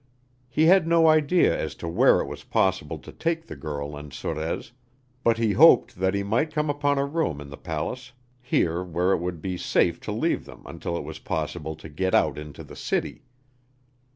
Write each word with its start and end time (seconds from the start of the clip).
He 0.49 0.65
had 0.65 0.87
no 0.87 1.07
idea 1.07 1.55
as 1.55 1.75
to 1.75 1.87
where 1.87 2.21
it 2.21 2.25
was 2.25 2.43
possible 2.43 2.97
to 2.97 3.11
take 3.11 3.45
the 3.45 3.55
girl 3.55 3.95
and 3.95 4.11
Sorez, 4.11 4.71
but 5.23 5.37
he 5.37 5.51
hoped 5.53 5.97
that 5.97 6.15
he 6.15 6.23
might 6.23 6.51
come 6.51 6.71
upon 6.71 6.97
a 6.97 7.05
room 7.05 7.39
in 7.39 7.51
the 7.51 7.55
palace 7.57 8.11
here 8.41 8.83
where 8.83 9.11
it 9.11 9.19
would 9.19 9.43
be 9.43 9.57
safe 9.59 9.99
to 9.99 10.11
leave 10.11 10.45
them 10.45 10.63
until 10.65 10.97
it 10.97 11.03
was 11.03 11.19
possible 11.19 11.75
to 11.75 11.87
get 11.87 12.15
out 12.15 12.39
into 12.39 12.63
the 12.63 12.75
city. 12.75 13.25